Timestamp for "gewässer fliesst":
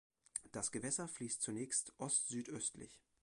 0.71-1.43